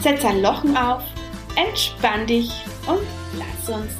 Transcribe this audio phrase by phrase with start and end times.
[0.00, 1.02] Setz ein Lochen auf,
[1.56, 2.50] entspann dich
[2.86, 3.00] und
[3.38, 3.92] lass uns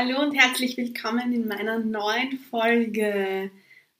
[0.00, 3.50] Hallo und herzlich willkommen in meiner neuen Folge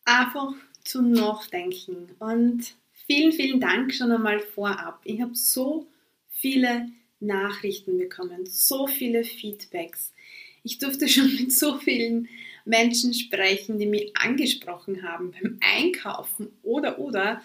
[0.05, 0.53] Einfach
[0.85, 2.15] zum Nachdenken.
[2.21, 5.01] Und vielen, vielen Dank schon einmal vorab.
[5.03, 5.89] Ich habe so
[6.29, 6.89] viele
[7.19, 10.15] Nachrichten bekommen, so viele Feedbacks.
[10.63, 12.29] Ich durfte schon mit so vielen
[12.65, 17.43] Menschen sprechen, die mich angesprochen haben beim Einkaufen oder oder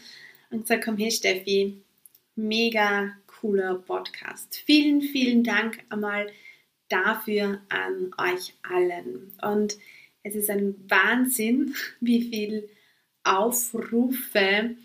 [0.51, 1.81] und gesagt haben, hey Steffi,
[2.35, 4.61] mega cooler Podcast.
[4.63, 6.27] Vielen, vielen Dank einmal
[6.93, 9.33] dafür an euch allen.
[9.41, 9.77] Und
[10.21, 12.69] es ist ein Wahnsinn, wie viel
[13.23, 14.75] Aufrufe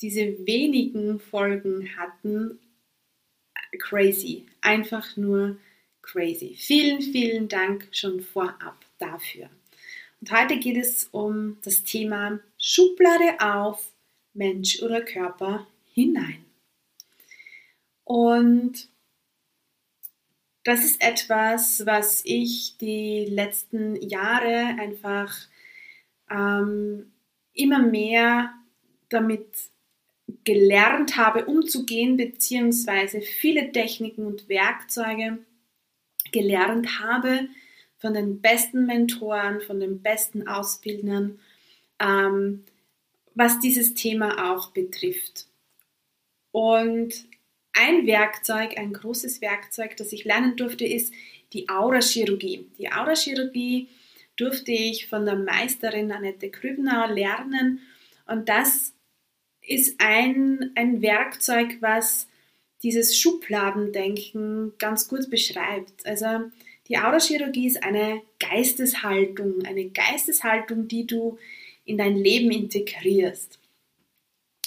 [0.00, 2.58] diese wenigen Folgen hatten.
[3.78, 5.58] Crazy, einfach nur
[6.02, 6.54] crazy.
[6.56, 9.48] Vielen, vielen Dank schon vorab dafür.
[10.20, 13.92] Und heute geht es um das Thema Schublade auf,
[14.32, 16.44] Mensch oder Körper hinein.
[18.04, 18.88] Und
[20.64, 25.32] das ist etwas, was ich die letzten Jahre einfach
[26.30, 27.12] ähm,
[27.52, 28.54] immer mehr
[29.10, 29.46] damit
[30.44, 35.38] gelernt habe, umzugehen, beziehungsweise viele Techniken und Werkzeuge
[36.32, 37.48] gelernt habe
[37.98, 41.38] von den besten Mentoren, von den besten Ausbildern,
[42.00, 42.64] ähm,
[43.34, 45.46] was dieses Thema auch betrifft.
[46.52, 47.14] Und
[47.74, 51.12] ein Werkzeug, ein großes Werkzeug, das ich lernen durfte, ist
[51.52, 52.66] die Aurachirurgie.
[52.78, 53.88] Die Aurachirurgie
[54.36, 57.80] durfte ich von der Meisterin Annette Krübner lernen
[58.26, 58.92] und das
[59.60, 62.28] ist ein, ein Werkzeug, was
[62.82, 66.04] dieses Schubladendenken ganz gut beschreibt.
[66.06, 66.50] Also
[66.88, 71.38] die Aurachirurgie ist eine Geisteshaltung, eine Geisteshaltung, die du
[71.86, 73.58] in dein Leben integrierst.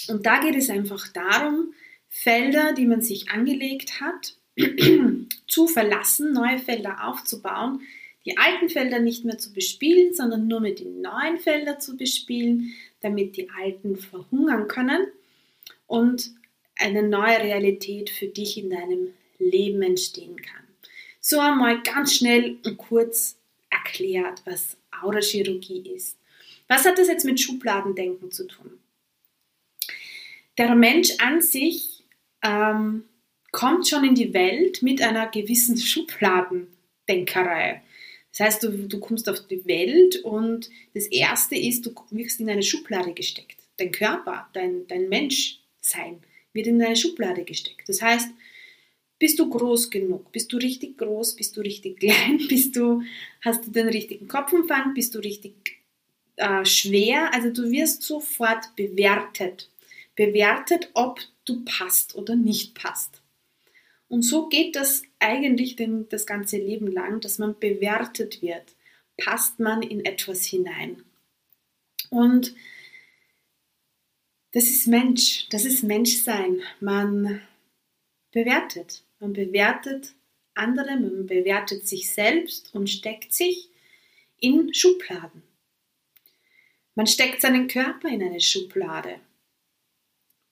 [0.08, 1.74] Und da geht es einfach darum,
[2.08, 4.36] Felder, die man sich angelegt hat,
[5.46, 7.82] zu verlassen, neue Felder aufzubauen,
[8.24, 12.74] die alten Felder nicht mehr zu bespielen, sondern nur mit den neuen Feldern zu bespielen,
[13.00, 15.06] damit die alten verhungern können
[15.86, 16.32] und
[16.76, 20.64] eine neue Realität für dich in deinem Leben entstehen kann.
[21.20, 23.36] So einmal ganz schnell und kurz
[23.70, 26.18] erklärt, was Aurachirurgie ist.
[26.68, 28.78] Was hat das jetzt mit Schubladendenken zu tun?
[30.58, 31.97] Der Mensch an sich
[32.42, 33.04] ähm,
[33.52, 37.82] kommt schon in die Welt mit einer gewissen Schubladendenkerei.
[38.30, 42.50] Das heißt, du, du kommst auf die Welt und das Erste ist, du wirst in
[42.50, 43.56] eine Schublade gesteckt.
[43.78, 47.88] Dein Körper, dein, dein Menschsein wird in eine Schublade gesteckt.
[47.88, 48.28] Das heißt,
[49.18, 50.30] bist du groß genug?
[50.30, 51.34] Bist du richtig groß?
[51.34, 52.40] Bist du richtig klein?
[52.48, 53.02] Bist du,
[53.40, 54.94] hast du den richtigen Kopfumfang?
[54.94, 55.54] Bist du richtig
[56.36, 57.32] äh, schwer?
[57.34, 59.70] Also du wirst sofort bewertet.
[60.14, 63.22] Bewertet, ob du passt oder nicht passt.
[64.08, 68.74] Und so geht das eigentlich den, das ganze Leben lang, dass man bewertet wird.
[69.18, 71.02] Passt man in etwas hinein?
[72.10, 72.54] Und
[74.52, 76.62] das ist Mensch, das ist Menschsein.
[76.80, 77.42] Man
[78.32, 79.04] bewertet.
[79.20, 80.14] Man bewertet
[80.54, 83.68] andere, man bewertet sich selbst und steckt sich
[84.38, 85.42] in Schubladen.
[86.94, 89.20] Man steckt seinen Körper in eine Schublade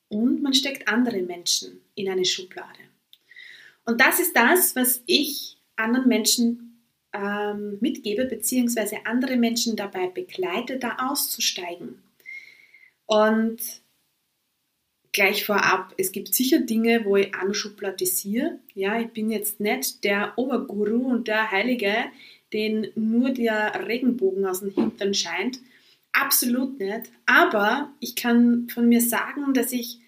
[0.09, 2.81] und man steckt andere Menschen in eine Schublade.
[3.85, 6.83] Und das ist das, was ich anderen Menschen
[7.13, 12.03] ähm, mitgebe, beziehungsweise andere Menschen dabei begleite, da auszusteigen.
[13.07, 13.61] Und
[15.13, 18.59] gleich vorab, es gibt sicher Dinge, wo ich anschubladisiere.
[18.75, 21.95] Ja, ich bin jetzt nicht der Oberguru und der Heilige,
[22.53, 25.61] den nur der Regenbogen aus dem Hintern scheint.
[26.21, 27.11] Absolut nicht.
[27.27, 30.01] Aber ich kann von mir sagen, dass ich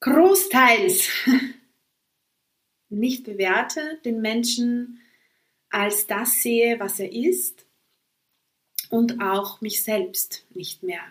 [0.00, 1.08] großteils
[2.88, 5.00] nicht bewerte, den Menschen
[5.70, 7.66] als das sehe, was er ist
[8.90, 11.02] und auch mich selbst nicht mehr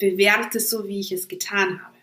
[0.00, 1.96] bewerte so, wie ich es getan habe.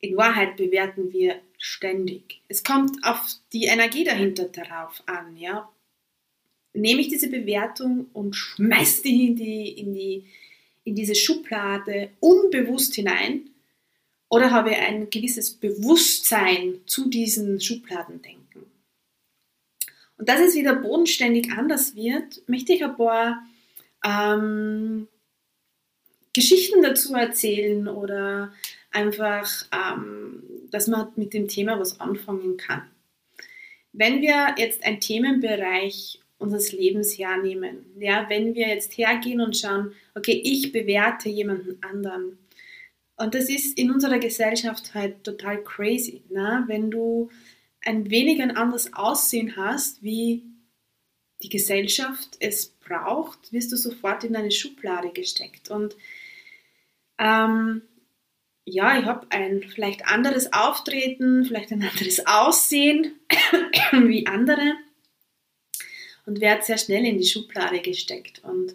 [0.00, 2.42] In Wahrheit bewerten wir ständig.
[2.48, 5.71] Es kommt auf die Energie dahinter darauf an, ja.
[6.74, 10.24] Nehme ich diese Bewertung und schmeiße die in, die, in, die,
[10.84, 13.50] in diese Schublade unbewusst hinein
[14.28, 18.64] oder habe ich ein gewisses Bewusstsein zu diesen Schubladendenken?
[20.16, 23.46] Und dass es wieder bodenständig anders wird, möchte ich ein paar
[24.02, 25.08] ähm,
[26.32, 28.54] Geschichten dazu erzählen oder
[28.90, 32.90] einfach, ähm, dass man mit dem Thema was anfangen kann.
[33.92, 39.92] Wenn wir jetzt ein Themenbereich unseres Lebens hernehmen, ja, wenn wir jetzt hergehen und schauen,
[40.14, 42.38] okay, ich bewerte jemanden anderen.
[43.16, 46.64] Und das ist in unserer Gesellschaft halt total crazy, ne?
[46.66, 47.30] wenn du
[47.84, 50.42] ein wenig ein anderes Aussehen hast, wie
[51.42, 55.70] die Gesellschaft es braucht, wirst du sofort in eine Schublade gesteckt.
[55.70, 55.96] Und
[57.18, 57.82] ähm,
[58.64, 63.12] ja, ich habe ein vielleicht anderes Auftreten, vielleicht ein anderes Aussehen
[63.92, 64.74] wie andere
[66.26, 68.42] und werde sehr schnell in die Schublade gesteckt.
[68.44, 68.74] Und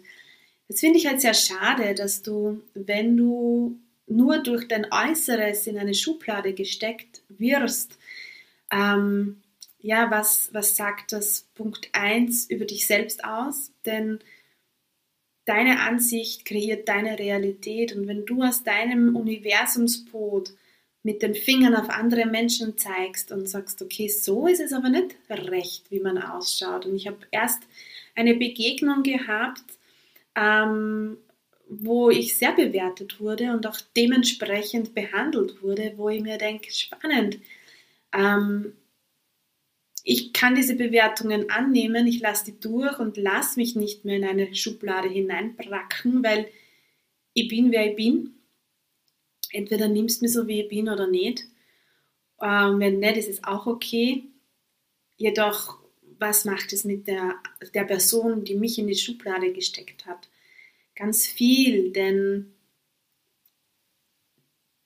[0.68, 5.78] das finde ich halt sehr schade, dass du, wenn du nur durch dein Äußeres in
[5.78, 7.98] eine Schublade gesteckt wirst,
[8.70, 9.42] ähm,
[9.80, 13.72] ja, was, was sagt das Punkt 1 über dich selbst aus?
[13.86, 14.18] Denn
[15.44, 20.52] deine Ansicht kreiert deine Realität und wenn du aus deinem Universumsboot
[21.08, 25.16] mit den Fingern auf andere Menschen zeigst und sagst, okay, so ist es aber nicht
[25.30, 26.84] recht, wie man ausschaut.
[26.84, 27.62] Und ich habe erst
[28.14, 29.64] eine Begegnung gehabt,
[30.34, 31.16] ähm,
[31.66, 37.38] wo ich sehr bewertet wurde und auch dementsprechend behandelt wurde, wo ich mir denke, spannend.
[38.12, 38.74] Ähm,
[40.04, 44.24] ich kann diese Bewertungen annehmen, ich lasse die durch und lasse mich nicht mehr in
[44.26, 46.48] eine Schublade hineinbracken, weil
[47.32, 48.34] ich bin, wer ich bin.
[49.52, 51.44] Entweder nimmst du mich so, wie ich bin oder nicht.
[52.40, 54.24] Ähm, wenn nicht, ist es auch okay.
[55.16, 55.78] Jedoch,
[56.18, 57.36] was macht es mit der,
[57.74, 60.28] der Person, die mich in die Schublade gesteckt hat?
[60.94, 62.52] Ganz viel, denn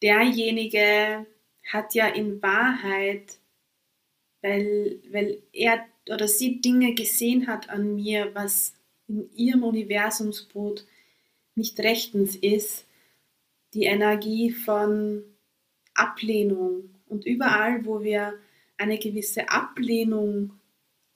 [0.02, 1.26] derjenige
[1.64, 3.38] hat ja in Wahrheit
[4.42, 8.74] weil, weil er oder sie Dinge gesehen hat an mir, was
[9.06, 10.84] in ihrem Universumsboot
[11.54, 12.86] nicht rechtens ist,
[13.74, 15.24] die Energie von
[15.94, 16.94] Ablehnung.
[17.06, 18.34] Und überall, wo wir
[18.76, 20.54] eine gewisse Ablehnung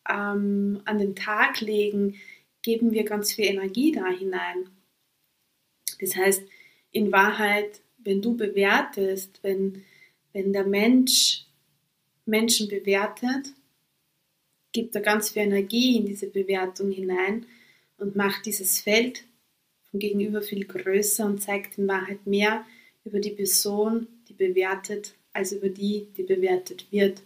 [0.09, 2.17] ähm, an den Tag legen,
[2.63, 4.69] geben wir ganz viel Energie da hinein.
[6.01, 6.43] Das heißt,
[6.91, 9.85] in Wahrheit, wenn du bewertest, wenn,
[10.33, 11.47] wenn der Mensch
[12.25, 13.55] Menschen bewertet,
[14.73, 17.47] gibt er ganz viel Energie in diese Bewertung hinein
[17.99, 19.25] und macht dieses Feld
[19.90, 22.64] vom Gegenüber viel größer und zeigt in Wahrheit mehr
[23.05, 27.23] über die Person, die bewertet, als über die, die bewertet wird.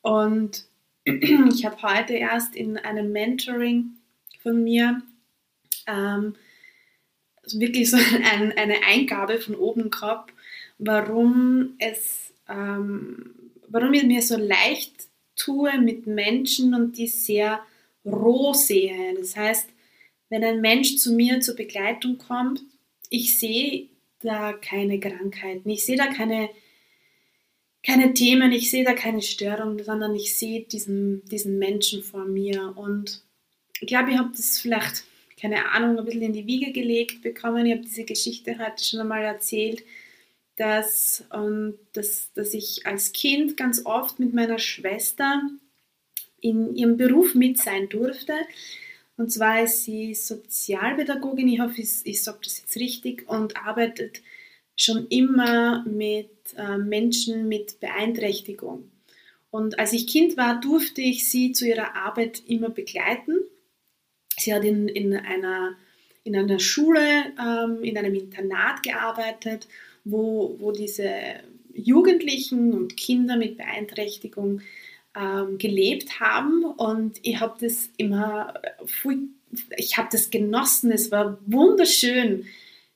[0.00, 0.64] Und
[1.04, 3.92] ich habe heute erst in einem Mentoring
[4.42, 5.02] von mir
[5.86, 6.34] ähm,
[7.52, 7.96] wirklich so
[8.32, 10.32] ein, eine Eingabe von oben gehabt,
[10.78, 13.34] warum es ähm,
[13.72, 14.92] warum ich mir so leicht
[15.34, 17.60] tue mit Menschen und die sehr
[18.04, 19.14] roh sehe.
[19.18, 19.68] Das heißt,
[20.32, 22.62] wenn ein Mensch zu mir zur Begleitung kommt,
[23.10, 23.88] ich sehe
[24.20, 26.48] da keine Krankheiten, ich sehe da keine,
[27.84, 32.72] keine Themen, ich sehe da keine Störung, sondern ich sehe diesen, diesen Menschen vor mir.
[32.76, 33.22] Und
[33.80, 35.04] ich glaube, ich habe das vielleicht,
[35.40, 37.66] keine Ahnung, ein bisschen in die Wiege gelegt bekommen.
[37.66, 39.84] Ich habe diese Geschichte heute schon einmal erzählt
[40.56, 45.42] dass, und dass, dass ich als Kind ganz oft mit meiner Schwester
[46.40, 48.34] in ihrem Beruf mit sein durfte.
[49.22, 54.20] Und zwar ist sie Sozialpädagogin, ich hoffe, ich, ich sage das jetzt richtig, und arbeitet
[54.74, 58.90] schon immer mit äh, Menschen mit Beeinträchtigung.
[59.52, 63.36] Und als ich Kind war, durfte ich sie zu ihrer Arbeit immer begleiten.
[64.36, 65.76] Sie hat in, in, einer,
[66.24, 69.68] in einer Schule, ähm, in einem Internat gearbeitet,
[70.02, 71.08] wo, wo diese
[71.72, 74.62] Jugendlichen und Kinder mit Beeinträchtigung
[75.14, 76.64] ähm, gelebt haben.
[76.64, 78.54] Und ich habe das immer,
[79.76, 82.46] ich habe das genossen, es war wunderschön.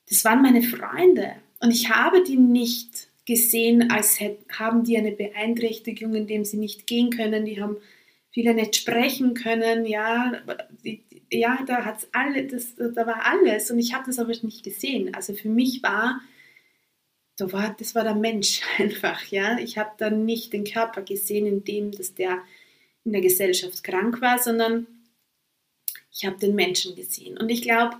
[0.09, 1.33] Das waren meine Freunde.
[1.59, 4.19] Und ich habe die nicht gesehen, als
[4.57, 7.45] haben die eine Beeinträchtigung, indem sie nicht gehen können.
[7.45, 7.77] Die haben
[8.31, 9.85] viele nicht sprechen können.
[9.85, 10.33] Ja,
[11.31, 13.69] ja da, hat's alle, das, da war alles.
[13.69, 15.13] Und ich habe das aber nicht gesehen.
[15.13, 16.21] Also für mich war,
[17.37, 19.23] da war, das war der Mensch einfach.
[19.25, 22.41] Ja, ich habe dann nicht den Körper gesehen, in dem, dass der
[23.05, 24.85] in der Gesellschaft krank war, sondern
[26.11, 27.37] ich habe den Menschen gesehen.
[27.37, 27.95] Und ich glaube,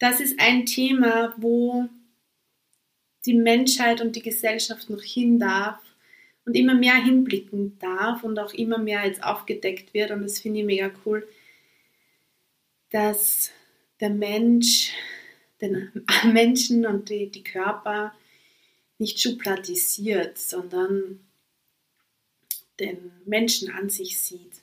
[0.00, 1.88] das ist ein Thema, wo
[3.26, 5.78] die Menschheit und die Gesellschaft noch hin darf
[6.46, 10.10] und immer mehr hinblicken darf und auch immer mehr jetzt aufgedeckt wird.
[10.10, 11.28] Und das finde ich mega cool,
[12.90, 13.52] dass
[14.00, 14.92] der Mensch,
[15.60, 15.92] den
[16.32, 18.14] Menschen und die, die Körper
[19.00, 21.20] nicht schubladisiert, sondern
[22.78, 24.62] den Menschen an sich sieht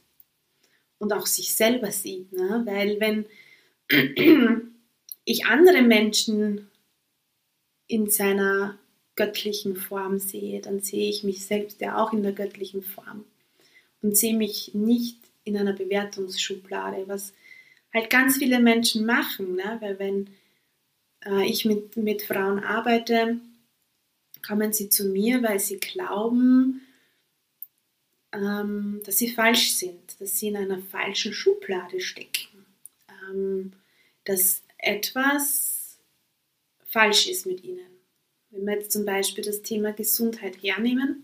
[1.00, 2.32] und auch sich selber sieht.
[2.32, 2.64] Ne?
[2.66, 3.26] Weil wenn
[5.26, 6.70] ich andere Menschen
[7.88, 8.78] in seiner
[9.16, 13.26] göttlichen Form sehe, dann sehe ich mich selbst ja auch in der göttlichen Form
[14.02, 17.34] und sehe mich nicht in einer Bewertungsschublade, was
[17.94, 19.78] halt ganz viele Menschen machen, ne?
[19.80, 20.30] weil wenn
[21.26, 23.40] äh, ich mit, mit Frauen arbeite,
[24.46, 26.82] kommen sie zu mir, weil sie glauben,
[28.34, 32.66] ähm, dass sie falsch sind, dass sie in einer falschen Schublade stecken,
[33.30, 33.74] ähm,
[34.26, 35.98] dass etwas
[36.86, 37.88] falsch ist mit ihnen.
[38.50, 41.24] Wenn wir jetzt zum Beispiel das Thema Gesundheit hernehmen,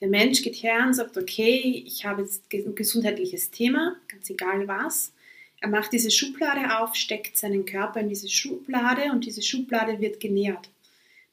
[0.00, 4.66] der Mensch geht her und sagt, okay, ich habe jetzt ein gesundheitliches Thema, ganz egal
[4.68, 5.12] was.
[5.60, 10.20] Er macht diese Schublade auf, steckt seinen Körper in diese Schublade und diese Schublade wird
[10.20, 10.68] genährt.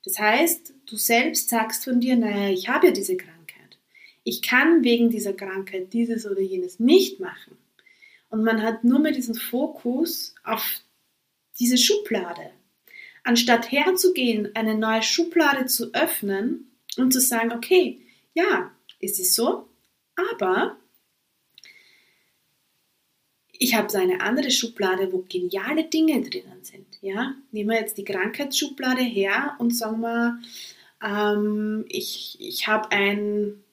[0.03, 3.77] Das heißt, du selbst sagst von dir, naja, ich habe ja diese Krankheit.
[4.23, 7.57] Ich kann wegen dieser Krankheit dieses oder jenes nicht machen.
[8.29, 10.81] Und man hat nur mehr diesen Fokus auf
[11.59, 12.51] diese Schublade.
[13.23, 18.01] Anstatt herzugehen, eine neue Schublade zu öffnen und zu sagen, okay,
[18.33, 19.67] ja, es ist so,
[20.15, 20.77] aber
[23.51, 26.90] ich habe so eine andere Schublade, wo geniale Dinge drinnen sind.
[27.01, 27.35] Ja?
[27.51, 30.39] Nehmen wir jetzt die Krankheitsschublade her und sagen wir,
[31.03, 33.63] ähm, ich, ich habe ein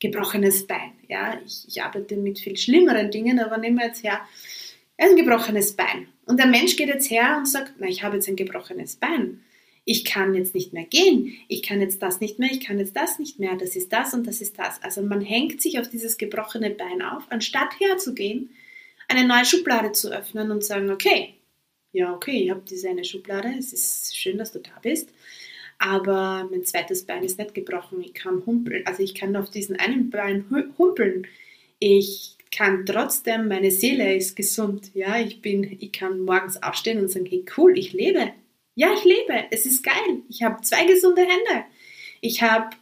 [0.00, 0.92] gebrochenes Bein.
[1.08, 1.38] Ja?
[1.44, 4.20] Ich, ich arbeite mit viel schlimmeren Dingen, aber nehmen wir jetzt her,
[4.98, 6.08] ein gebrochenes Bein.
[6.24, 9.42] Und der Mensch geht jetzt her und sagt, na, ich habe jetzt ein gebrochenes Bein.
[9.84, 11.34] Ich kann jetzt nicht mehr gehen.
[11.46, 12.50] Ich kann jetzt das nicht mehr.
[12.50, 13.54] Ich kann jetzt das nicht mehr.
[13.54, 14.82] Das ist das und das ist das.
[14.82, 18.50] Also man hängt sich auf dieses gebrochene Bein auf, anstatt herzugehen,
[19.06, 21.35] eine neue Schublade zu öffnen und sagen, okay,
[21.96, 23.54] ja, okay, ich habe diese eine Schublade.
[23.58, 25.08] Es ist schön, dass du da bist.
[25.78, 28.02] Aber mein zweites Bein ist nicht gebrochen.
[28.02, 28.86] Ich kann humpeln.
[28.86, 30.44] Also ich kann auf diesem einen Bein
[30.78, 31.26] humpeln.
[31.78, 34.90] Ich kann trotzdem, meine Seele ist gesund.
[34.94, 38.32] Ja, ich bin, ich kann morgens aufstehen und sagen, hey cool, ich lebe.
[38.74, 39.46] Ja, ich lebe.
[39.50, 40.22] Es ist geil.
[40.28, 41.64] Ich habe zwei gesunde Hände.
[42.20, 42.76] Ich habe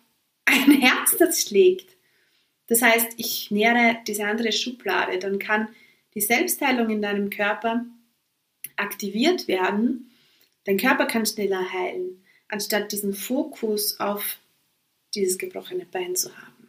[0.44, 1.96] ein Herz, das schlägt.
[2.66, 5.20] Das heißt, ich nähere diese andere Schublade.
[5.20, 5.68] Dann kann
[6.14, 7.84] die Selbstheilung in deinem Körper
[8.76, 10.10] aktiviert werden.
[10.64, 14.38] Dein Körper kann schneller heilen, anstatt diesen Fokus auf
[15.14, 16.68] dieses gebrochene Bein zu haben.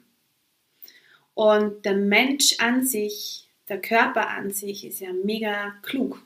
[1.34, 6.22] Und der Mensch an sich, der Körper an sich ist ja mega klug.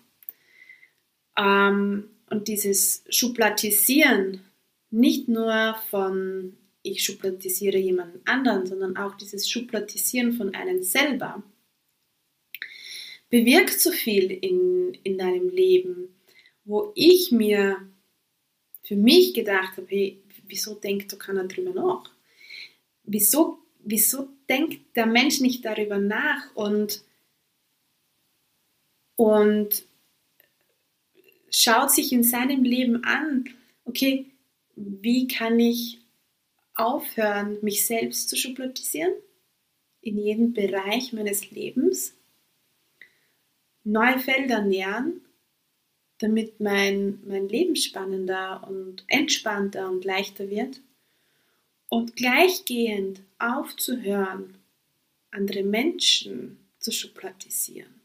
[1.38, 4.42] Ähm, und dieses Schubladisieren,
[4.92, 11.44] nicht nur von ich schubladisiere jemanden anderen, sondern auch dieses Schubladisieren von einem selber,
[13.30, 16.16] bewirkt so viel in, in deinem Leben,
[16.66, 17.78] wo ich mir
[18.84, 22.12] für mich gedacht habe, hey, wieso denkt doch keiner drüber nach?
[23.04, 27.04] Wieso wieso denkt der Mensch nicht darüber nach und,
[29.16, 29.86] und
[31.52, 33.50] schaut sich in seinem Leben an,
[33.86, 34.26] okay,
[34.76, 36.00] wie kann ich
[36.74, 39.14] aufhören, mich selbst zu schubladisieren
[40.02, 42.16] in jedem Bereich meines Lebens,
[43.84, 45.22] neue Felder nähern
[46.20, 50.82] damit mein, mein Leben spannender und entspannter und leichter wird.
[51.88, 54.56] Und gleichgehend aufzuhören,
[55.32, 58.02] andere Menschen zu schubladisieren.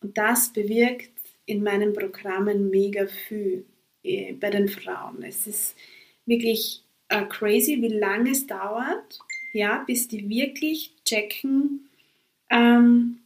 [0.00, 1.12] Und das bewirkt
[1.46, 3.64] in meinen Programmen mega viel
[4.02, 5.22] äh, bei den Frauen.
[5.22, 5.74] Es ist
[6.26, 9.18] wirklich uh, crazy, wie lange es dauert,
[9.54, 11.88] ja, bis die wirklich checken,
[12.50, 13.20] ähm,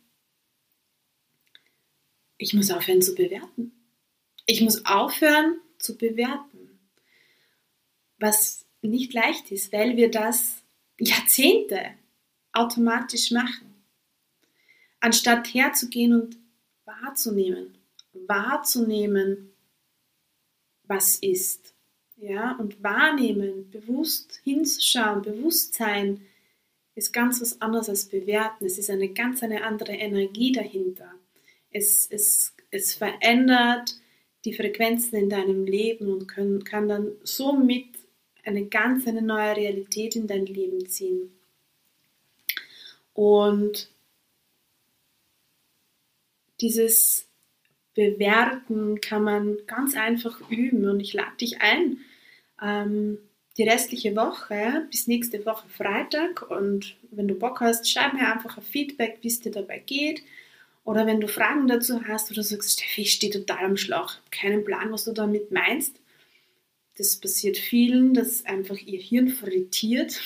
[2.42, 3.72] ich muss aufhören zu bewerten.
[4.46, 6.80] Ich muss aufhören zu bewerten.
[8.18, 10.56] Was nicht leicht ist, weil wir das
[10.98, 11.94] Jahrzehnte
[12.52, 13.72] automatisch machen.
[14.98, 16.36] Anstatt herzugehen und
[16.84, 17.78] wahrzunehmen,
[18.12, 19.52] wahrzunehmen,
[20.84, 21.74] was ist.
[22.16, 26.26] Ja, und wahrnehmen, bewusst hinzuschauen, Bewusstsein
[26.94, 28.64] ist ganz was anderes als bewerten.
[28.66, 31.12] Es ist eine ganz eine andere Energie dahinter.
[31.72, 33.94] Es, es, es verändert
[34.44, 37.86] die Frequenzen in deinem Leben und können, kann dann somit
[38.44, 41.32] eine ganz eine neue Realität in dein Leben ziehen.
[43.14, 43.88] Und
[46.60, 47.28] dieses
[47.94, 50.88] Bewerten kann man ganz einfach üben.
[50.88, 51.98] Und ich lade dich ein,
[52.60, 53.18] ähm,
[53.58, 56.50] die restliche Woche bis nächste Woche Freitag.
[56.50, 60.22] Und wenn du Bock hast, schreib mir einfach ein Feedback, wie es dir dabei geht
[60.84, 64.30] oder wenn du Fragen dazu hast oder sagst, Steffi, ich stehe total am Schlauch, habe
[64.30, 65.96] keinen Plan, was du damit meinst.
[66.96, 70.20] Das passiert vielen, dass einfach ihr Hirn frittiert.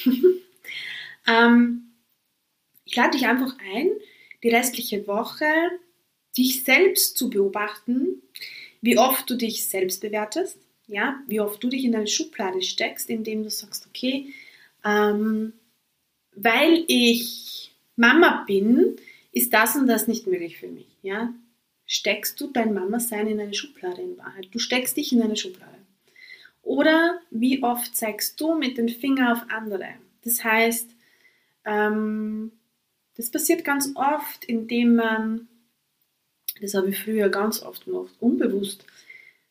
[1.28, 1.92] ähm,
[2.84, 3.90] ich lade dich einfach ein,
[4.42, 5.46] die restliche Woche
[6.36, 8.22] dich selbst zu beobachten,
[8.80, 13.10] wie oft du dich selbst bewertest, ja, wie oft du dich in eine Schublade steckst,
[13.10, 14.32] indem du sagst, okay,
[14.84, 15.52] ähm,
[16.34, 18.96] weil ich Mama bin,
[19.36, 21.32] ist das und das nicht möglich für mich, ja.
[21.84, 24.48] Steckst du dein Mama-Sein in eine Schublade in Wahrheit?
[24.50, 25.78] Du steckst dich in eine Schublade.
[26.62, 29.88] Oder wie oft zeigst du mit dem Finger auf andere?
[30.24, 30.88] Das heißt,
[31.64, 32.50] ähm,
[33.16, 35.48] das passiert ganz oft, indem man
[36.60, 38.86] das habe ich früher ganz oft gemacht, unbewusst.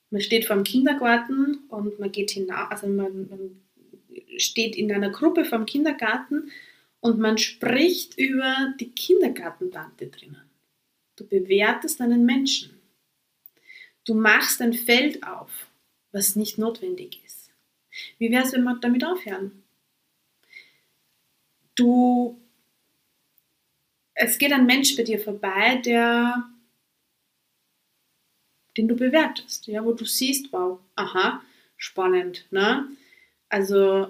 [0.09, 3.61] Man steht vor dem Kindergarten und man geht hinaus, also man, man
[4.37, 6.51] steht in einer Gruppe vom Kindergarten
[7.05, 10.49] und man spricht über die Kindergartentante drinnen.
[11.15, 12.81] Du bewertest einen Menschen.
[14.05, 15.51] Du machst ein Feld auf,
[16.11, 17.51] was nicht notwendig ist.
[18.17, 19.63] Wie wäre es, wenn wir damit aufhören?
[21.75, 22.41] Du,
[24.15, 26.49] es geht ein Mensch bei dir vorbei, der
[28.77, 31.43] den du bewertest, ja, wo du siehst, wow, aha,
[31.77, 32.89] spannend, ne?
[33.47, 34.09] Also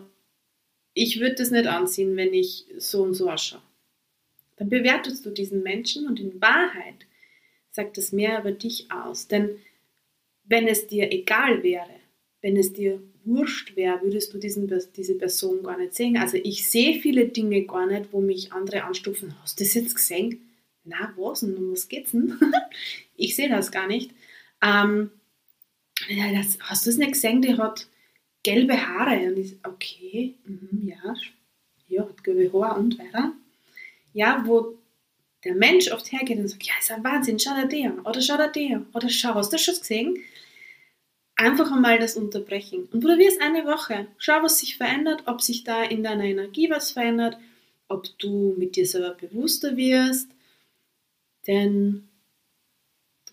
[0.95, 3.61] ich würde das nicht anziehen, wenn ich so und so ausschaue.
[4.55, 7.05] Dann bewertest du diesen Menschen und in Wahrheit
[7.69, 9.27] sagt das mehr über dich aus.
[9.27, 9.59] Denn
[10.45, 11.89] wenn es dir egal wäre,
[12.41, 16.15] wenn es dir wurscht wäre, würdest du diesen, diese Person gar nicht sehen.
[16.17, 19.35] Also ich sehe viele Dinge gar nicht, wo mich andere anstufen.
[19.41, 20.47] Hast du das jetzt gesehen?
[20.85, 21.57] Na, was denn?
[21.57, 22.39] Um was geht's denn?
[23.17, 24.11] ich sehe das gar nicht.
[24.61, 25.09] Ähm,
[26.07, 27.41] das, hast du es nicht gesehen?
[27.41, 27.87] Die hat
[28.45, 29.27] gelbe Haare.
[29.27, 31.15] Und ich, okay, mm, ja,
[31.87, 33.33] ja, hat gelbe Haare und weiter.
[34.13, 34.77] Ja, wo
[35.43, 38.37] der Mensch oft hergeht und sagt, ja, ist ein Wahnsinn, schau dir der oder schau
[38.37, 40.17] dir der oder schau, hast du das schon gesehen?
[41.35, 42.87] Einfach einmal das unterbrechen.
[42.91, 46.69] Und du wirst eine Woche, schau, was sich verändert, ob sich da in deiner Energie
[46.69, 47.37] was verändert,
[47.89, 50.29] ob du mit dir selber bewusster wirst.
[51.45, 52.07] Denn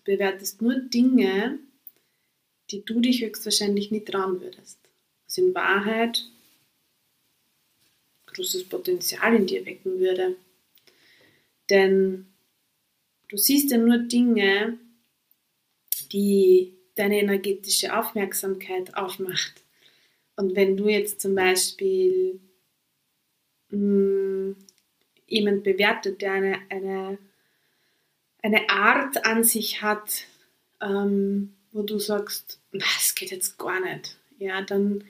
[0.03, 1.59] bewertest nur Dinge,
[2.71, 4.82] die du dich höchstwahrscheinlich nicht trauen würdest.
[5.33, 6.29] Was in Wahrheit
[8.27, 10.35] großes Potenzial in dir wecken würde.
[11.69, 12.27] Denn
[13.29, 14.77] du siehst ja nur Dinge,
[16.11, 19.63] die deine energetische Aufmerksamkeit aufmacht.
[20.35, 22.39] Und wenn du jetzt zum Beispiel
[23.69, 24.55] mh, hm,
[25.27, 27.17] jemand bewertet, der eine, eine
[28.43, 30.25] eine Art an sich hat,
[30.81, 35.05] ähm, wo du sagst, das geht jetzt gar nicht, ja, dann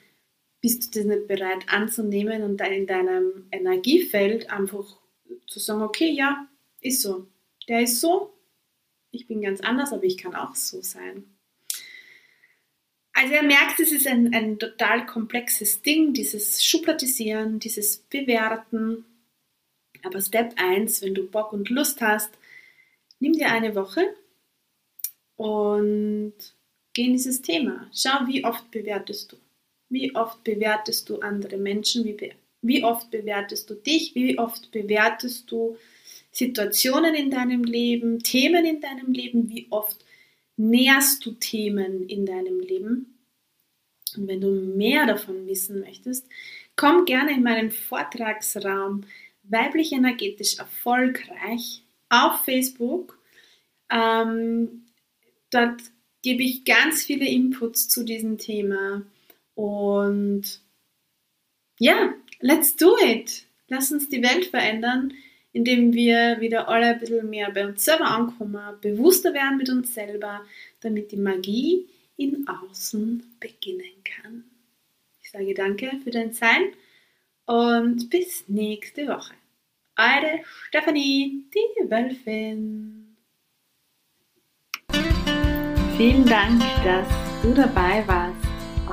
[0.64, 4.98] bist du das nicht bereit anzunehmen und dann in deinem Energiefeld einfach
[5.46, 6.48] zu sagen, okay, ja,
[6.82, 7.28] ist so.
[7.68, 8.34] Der ist so,
[9.12, 11.24] ich bin ganz anders, aber ich kann auch so sein.
[13.14, 19.06] Also er merkt, es ist ein, ein total komplexes Ding, dieses Schubladisieren, dieses Bewerten.
[20.02, 22.32] Aber Step 1, wenn du Bock und Lust hast,
[23.24, 24.02] Nimm dir eine Woche
[25.38, 26.34] und
[26.92, 27.90] geh in dieses Thema.
[27.94, 29.38] Schau, wie oft bewertest du.
[29.94, 32.04] Wie oft bewertest du andere Menschen?
[32.04, 34.16] Wie, wie oft bewertest du dich?
[34.16, 35.78] Wie oft bewertest du
[36.32, 39.50] Situationen in deinem Leben, Themen in deinem Leben?
[39.50, 40.04] Wie oft
[40.58, 43.18] näherst du Themen in deinem Leben.
[44.16, 46.28] Und wenn du mehr davon wissen möchtest,
[46.76, 49.06] komm gerne in meinen Vortragsraum
[49.46, 53.20] Weiblich energetisch erfolgreich auf Facebook.
[53.92, 54.86] Ähm,
[55.50, 55.82] dort
[56.22, 59.02] gebe ich ganz viele Inputs zu diesem Thema.
[59.56, 60.62] Und
[61.80, 63.46] ja, let's do it.
[63.68, 65.14] Lass uns die Welt verändern,
[65.52, 69.94] indem wir wieder alle ein bisschen mehr bei uns selber ankommen, bewusster werden mit uns
[69.94, 70.46] selber,
[70.82, 71.88] damit die Magie
[72.18, 74.44] in Außen beginnen kann.
[75.22, 76.74] Ich sage danke für dein Sein
[77.46, 79.34] und bis nächste Woche.
[79.96, 83.16] Eure Stefanie, die Wölfin.
[85.98, 87.08] Vielen Dank, dass
[87.44, 88.33] du dabei warst.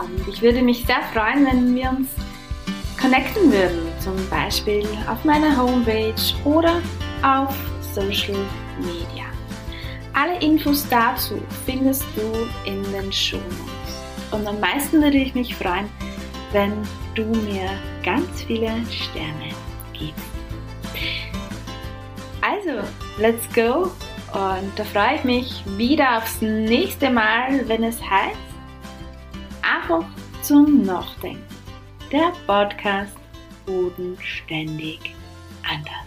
[0.00, 2.08] Und ich würde mich sehr freuen, wenn wir uns
[3.00, 6.80] connecten würden, zum Beispiel auf meiner Homepage oder
[7.22, 7.54] auf
[7.94, 8.38] Social
[8.78, 9.24] Media.
[10.12, 14.32] Alle Infos dazu findest du in den Show Notes.
[14.32, 15.88] Und am meisten würde ich mich freuen,
[16.52, 16.72] wenn
[17.14, 17.70] du mir
[18.04, 19.50] ganz viele Sterne
[19.92, 20.24] gibst.
[22.40, 22.86] Also,
[23.18, 23.90] let's go!
[24.32, 28.49] Und da freue ich mich wieder aufs nächste Mal, wenn es heißt,
[29.90, 30.08] einfach
[30.42, 31.42] zum Nachdenken.
[32.12, 33.16] Der Podcast
[33.66, 35.14] Bodenständig
[35.62, 35.99] anders.